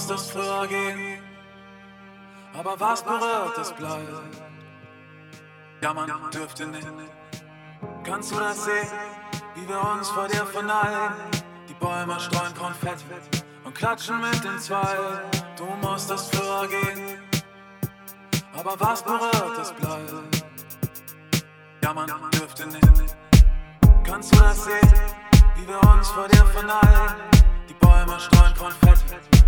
musstest 0.00 0.32
früher 0.32 0.66
gehen, 0.66 1.18
aber 2.58 2.80
was 2.80 3.02
berührt, 3.02 3.56
das 3.56 3.70
bleibt. 3.74 4.08
Ja, 5.82 5.92
man 5.92 6.10
dürfte 6.32 6.66
nicht. 6.66 6.88
Kannst 8.02 8.32
du 8.32 8.36
das 8.36 8.64
sehen, 8.64 8.88
wie 9.54 9.68
wir 9.68 9.80
uns 9.92 10.08
vor 10.08 10.26
dir 10.26 10.46
verneigen? 10.46 11.14
Die 11.68 11.74
Bäume 11.74 12.18
streuen 12.18 12.54
Konfetti 12.54 13.04
und 13.62 13.74
klatschen 13.74 14.22
mit 14.22 14.42
den 14.42 14.58
Zweigen. 14.58 15.20
Du 15.58 15.66
musstest 15.86 16.34
früher 16.34 16.66
gehen, 16.66 17.18
aber 18.54 18.80
was 18.80 19.02
berührt, 19.02 19.58
das 19.58 19.72
bleibt. 19.74 20.44
Ja, 21.82 21.92
man 21.92 22.08
dürfte 22.30 22.66
nicht. 22.66 23.16
Kannst 24.02 24.34
du 24.34 24.40
das 24.40 24.64
sehen, 24.64 24.94
wie 25.56 25.68
wir 25.68 25.80
uns 25.92 26.08
vor 26.08 26.26
dir 26.26 26.46
verneigen? 26.46 27.16
Die 27.68 27.74
Bäume 27.74 28.18
streuen 28.18 28.54
Konfetti 28.54 29.39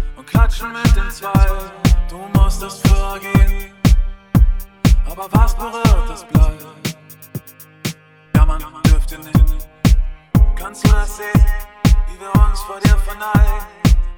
Zweigen. 1.13 1.71
Du 2.09 2.17
musstest 2.39 2.87
früher 2.89 3.19
gehen, 3.21 3.75
aber 5.05 5.29
was 5.31 5.55
berührt, 5.55 6.09
das 6.09 6.25
bleibt. 6.25 6.97
Ja, 8.35 8.47
man 8.47 8.63
dürfte 8.85 9.19
nicht. 9.19 9.69
Kannst 10.57 10.87
du 10.87 10.91
das 10.91 11.19
sehen, 11.19 11.47
wie 12.09 12.19
wir 12.19 12.35
uns 12.47 12.61
vor 12.63 12.81
dir 12.81 12.97
verneigen? 12.97 13.67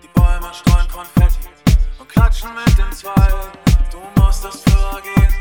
Die 0.04 0.08
Bäume 0.14 0.54
streuen 0.54 0.86
Konfetti 0.88 1.48
und 1.98 2.08
klatschen 2.08 2.50
mit 2.54 2.78
den 2.78 2.92
Zweigen. 2.92 3.50
Du 3.90 4.00
musstest 4.20 4.68
früher 4.68 5.00
gehen, 5.02 5.34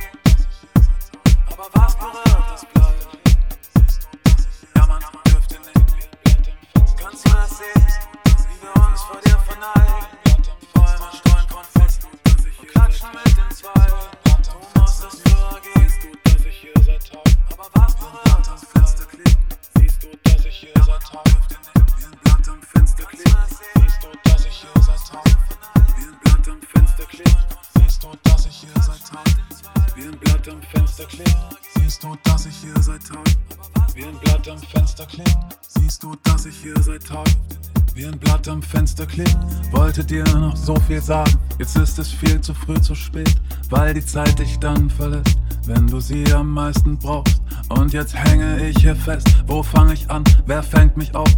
Wollte 39.71 40.03
dir 40.03 40.23
noch 40.23 40.55
so 40.55 40.75
viel 40.87 41.01
sagen. 41.01 41.37
Jetzt 41.59 41.75
ist 41.77 41.99
es 41.99 42.11
viel 42.11 42.41
zu 42.41 42.53
früh, 42.53 42.79
zu 42.81 42.95
spät. 42.95 43.35
Weil 43.69 43.93
die 43.93 44.05
Zeit 44.05 44.39
dich 44.39 44.57
dann 44.59 44.89
verlässt, 44.89 45.37
wenn 45.65 45.87
du 45.87 45.99
sie 45.99 46.23
am 46.33 46.51
meisten 46.51 46.97
brauchst. 46.97 47.41
Und 47.69 47.93
jetzt 47.93 48.15
hänge 48.15 48.67
ich 48.67 48.77
hier 48.79 48.95
fest. 48.95 49.27
Wo 49.47 49.63
fange 49.63 49.93
ich 49.93 50.09
an? 50.09 50.23
Wer 50.45 50.63
fängt 50.63 50.97
mich 50.97 51.15
auf? 51.15 51.29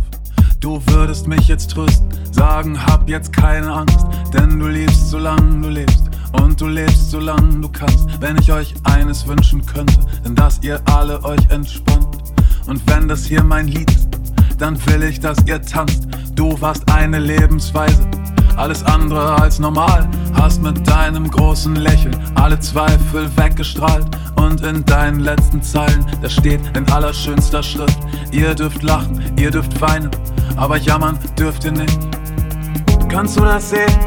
Du 0.60 0.82
würdest 0.88 1.28
mich 1.28 1.48
jetzt 1.48 1.72
trösten, 1.72 2.08
sagen, 2.32 2.84
hab 2.84 3.08
jetzt 3.08 3.32
keine 3.32 3.72
Angst, 3.72 4.06
denn 4.34 4.60
du 4.60 4.68
liebst, 4.68 5.10
solange 5.10 5.62
du 5.62 5.70
lebst. 5.70 6.10
Und 6.42 6.60
du 6.60 6.68
lebst, 6.68 7.12
solange 7.12 7.62
du 7.62 7.70
kannst. 7.70 8.20
Wenn 8.20 8.38
ich 8.38 8.52
euch 8.52 8.74
eines 8.84 9.28
wünschen 9.28 9.66
könnte, 9.66 10.00
denn 10.24 10.36
dass 10.36 10.60
ihr 10.64 10.82
alle 10.86 11.24
euch 11.24 11.50
entspannt. 11.50 12.08
Und 12.66 12.82
wenn 12.90 13.08
das 13.08 13.26
hier 13.26 13.44
mein 13.44 13.68
Lied 13.68 13.92
ist, 13.92 14.10
dann 14.58 14.84
will 14.88 15.04
ich, 15.04 15.20
dass 15.20 15.38
ihr 15.46 15.62
tanzt. 15.62 16.08
Du 16.34 16.60
warst 16.62 16.90
eine 16.92 17.20
Lebensweise, 17.20 18.08
alles 18.58 18.84
andere 18.86 19.36
als 19.42 19.60
normal. 19.60 20.08
Hast 20.34 20.62
mit 20.62 20.88
deinem 20.88 21.30
großen 21.30 21.76
Lächeln 21.76 22.16
alle 22.36 22.60
Zweifel 22.60 23.30
weggestrahlt. 23.36 24.06
Und 24.36 24.62
in 24.62 24.86
deinen 24.86 25.22
letzten 25.22 25.62
Zeilen, 25.62 26.06
da 26.22 26.30
steht 26.30 26.62
in 26.76 26.88
allerschönster 26.92 27.64
Schrift: 27.64 27.98
Ihr 28.32 28.54
dürft 28.54 28.84
lachen, 28.84 29.22
ihr 29.38 29.52
dürft 29.52 29.80
weinen, 29.82 30.12
aber 30.56 30.78
jammern 30.78 31.18
dürft 31.38 31.66
ihr 31.66 31.72
nicht. 31.72 32.00
Kannst 33.10 33.38
du 33.38 33.42
das 33.42 33.70
sehen, 33.70 34.00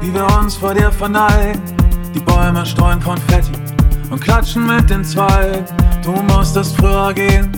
wie 0.00 0.12
wir 0.12 0.26
uns 0.38 0.56
vor 0.56 0.74
dir 0.74 0.90
verneigen? 0.90 1.60
Die 2.14 2.20
Bäume 2.20 2.64
streuen 2.64 3.00
Konfetti 3.00 3.52
und 4.10 4.20
klatschen 4.20 4.66
mit 4.66 4.88
den 4.88 5.04
Zweigen. 5.04 5.64
Du 6.02 6.12
musstest 6.12 6.76
früher 6.76 7.12
gehen, 7.12 7.52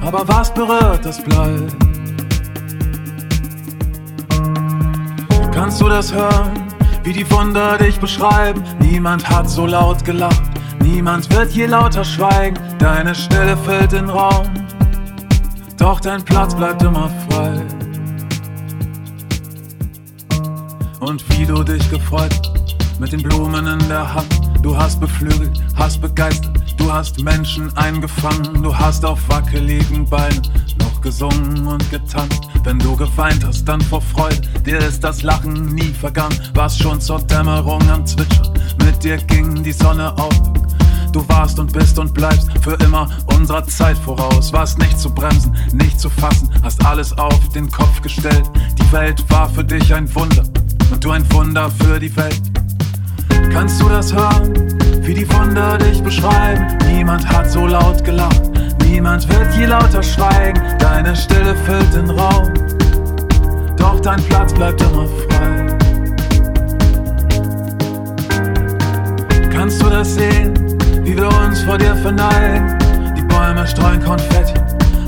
aber 0.00 0.26
was 0.28 0.52
berührt, 0.54 1.04
das 1.04 1.22
bleibt. 1.22 1.87
Kannst 5.58 5.80
du 5.80 5.88
das 5.88 6.14
hören, 6.14 6.52
wie 7.02 7.12
die 7.12 7.28
Wunder 7.32 7.76
dich 7.78 7.98
beschreiben? 7.98 8.62
Niemand 8.78 9.28
hat 9.28 9.50
so 9.50 9.66
laut 9.66 10.04
gelacht, 10.04 10.40
niemand 10.84 11.28
wird 11.34 11.50
je 11.50 11.66
lauter 11.66 12.04
schweigen. 12.04 12.56
Deine 12.78 13.12
Stille 13.12 13.56
füllt 13.56 13.90
den 13.90 14.08
Raum, 14.08 14.46
doch 15.76 15.98
dein 15.98 16.24
Platz 16.24 16.54
bleibt 16.54 16.80
immer 16.84 17.10
frei. 17.28 17.60
Und 21.00 21.28
wie 21.30 21.44
du 21.44 21.64
dich 21.64 21.90
gefreut 21.90 22.40
mit 23.00 23.10
den 23.10 23.24
Blumen 23.24 23.66
in 23.66 23.88
der 23.88 24.14
Hand. 24.14 24.40
Du 24.62 24.76
hast 24.76 25.00
beflügelt, 25.00 25.60
hast 25.74 26.00
begeistert, 26.00 26.57
du 26.78 26.92
hast 26.92 27.22
Menschen 27.22 27.76
eingefangen, 27.76 28.62
du 28.62 28.74
hast 28.76 29.04
auf 29.04 29.20
wackeligen 29.28 30.04
Beinen 30.08 30.42
noch 30.78 31.00
gesungen 31.00 31.66
und 31.66 31.90
getanzt. 31.90 32.42
Wenn 32.64 32.78
du 32.78 32.96
geweint 32.96 33.44
hast, 33.44 33.64
dann 33.64 33.80
vor 33.80 34.00
Freude, 34.00 34.40
dir 34.64 34.78
ist 34.78 35.04
das 35.04 35.22
Lachen 35.22 35.74
nie 35.74 35.92
vergangen. 35.92 36.38
Warst 36.54 36.80
schon 36.80 37.00
zur 37.00 37.20
Dämmerung 37.20 37.82
am 37.90 38.06
Zwitschern, 38.06 38.52
mit 38.84 39.02
dir 39.04 39.16
ging 39.18 39.62
die 39.62 39.72
Sonne 39.72 40.16
auf. 40.16 40.34
Du 41.12 41.26
warst 41.28 41.58
und 41.58 41.72
bist 41.72 41.98
und 41.98 42.12
bleibst 42.14 42.48
für 42.62 42.74
immer 42.84 43.08
unserer 43.34 43.66
Zeit 43.66 43.96
voraus. 43.98 44.52
Warst 44.52 44.78
nicht 44.78 44.98
zu 44.98 45.10
bremsen, 45.10 45.56
nicht 45.72 45.98
zu 45.98 46.10
fassen, 46.10 46.50
hast 46.62 46.84
alles 46.84 47.16
auf 47.16 47.48
den 47.50 47.70
Kopf 47.70 48.02
gestellt. 48.02 48.44
Die 48.78 48.92
Welt 48.92 49.24
war 49.30 49.48
für 49.48 49.64
dich 49.64 49.92
ein 49.94 50.12
Wunder 50.14 50.44
und 50.90 51.04
du 51.04 51.10
ein 51.10 51.30
Wunder 51.32 51.70
für 51.70 51.98
die 51.98 52.14
Welt. 52.16 52.42
Kannst 53.50 53.80
du 53.80 53.88
das 53.88 54.12
hören, 54.12 54.52
wie 55.08 55.14
die 55.14 55.32
Wunder 55.32 55.78
dich 55.78 56.02
beschreiben? 56.02 56.76
Niemand 56.86 57.26
hat 57.26 57.50
so 57.50 57.66
laut 57.66 58.04
gelacht, 58.04 58.42
niemand 58.84 59.26
wird 59.26 59.54
je 59.54 59.64
lauter 59.64 60.02
schweigen. 60.02 60.62
Deine 60.78 61.16
Stille 61.16 61.56
füllt 61.64 61.94
den 61.94 62.10
Raum, 62.10 62.52
doch 63.78 63.98
dein 64.00 64.22
Platz 64.24 64.52
bleibt 64.52 64.82
immer 64.82 65.06
frei. 65.06 65.66
Kannst 69.50 69.82
du 69.82 69.88
das 69.88 70.14
sehen, 70.14 70.52
wie 71.02 71.16
wir 71.16 71.28
uns 71.42 71.62
vor 71.62 71.78
dir 71.78 71.96
verneigen? 71.96 72.76
Die 73.16 73.22
Bäume 73.22 73.66
streuen 73.66 74.04
Konfetti 74.04 74.60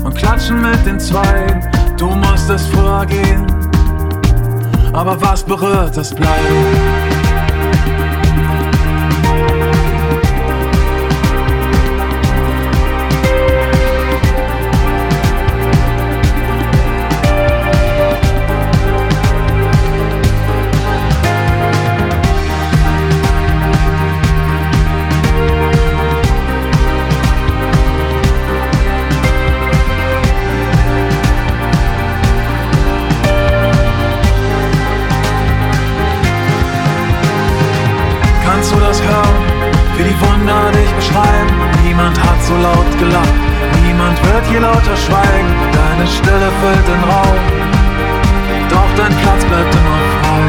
und 0.03 0.15
klatschen 0.15 0.63
mit 0.63 0.83
den 0.83 0.99
Zweigen. 0.99 1.61
Du 1.97 2.07
musstest 2.07 2.67
früher 2.71 3.05
gehen, 3.05 3.45
aber 4.93 5.21
was 5.21 5.43
berührt, 5.43 5.95
das 5.95 6.11
bleibt. 6.11 7.10
So 42.51 42.57
laut 42.57 42.91
gelacht, 42.99 43.39
niemand 43.83 44.17
wird 44.27 44.45
je 44.51 44.59
lauter 44.59 44.97
schweigen. 45.05 45.51
Deine 45.79 46.05
Stille 46.07 46.49
füllt 46.59 46.87
den 46.91 47.03
Raum, 47.09 47.39
doch 48.69 48.91
dein 48.97 49.13
Platz 49.21 49.41
bleibt 49.45 49.73
immer 49.79 49.99
frei. 50.15 50.43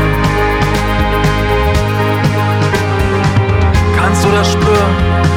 Kannst 3.99 4.25
du 4.25 4.31
das 4.31 4.53
spüren, 4.53 4.95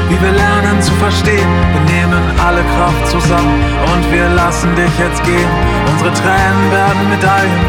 wie 0.10 0.20
wir 0.22 0.32
lernen 0.32 0.82
zu 0.82 0.94
verstehen? 0.94 1.50
Wir 1.74 1.84
nehmen 1.94 2.24
alle 2.46 2.64
Kraft 2.74 3.04
zusammen 3.12 3.60
und 3.92 4.04
wir 4.12 4.28
lassen 4.30 4.76
dich 4.76 4.94
jetzt 4.98 5.24
gehen. 5.24 5.52
Unsere 5.92 6.12
Tränen 6.14 6.66
werden 6.72 7.10
Medaillen 7.10 7.66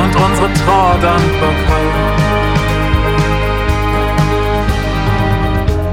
und 0.00 0.12
unsere 0.26 0.48
Trauer 0.60 0.96
Dankbarkeit. 1.00 2.16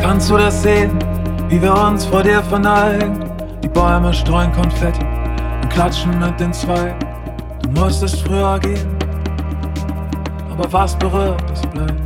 Kannst 0.02 0.30
du 0.30 0.38
das 0.38 0.62
sehen, 0.62 0.92
wie 1.54 1.62
wir 1.62 1.76
uns 1.76 2.06
vor 2.06 2.24
dir 2.24 2.42
verneigen? 2.42 3.30
Die 3.62 3.68
Bäume 3.68 4.12
streuen 4.12 4.52
Konfetti 4.54 5.06
und 5.62 5.70
klatschen 5.70 6.18
mit 6.18 6.40
den 6.40 6.52
Zweigen. 6.52 6.98
Du 7.62 7.70
musstest 7.80 8.22
früher 8.22 8.58
gehen, 8.60 8.98
aber 10.52 10.68
fast 10.68 10.98
berührt 10.98 11.44
es 11.52 11.62
bleibt. 11.62 12.03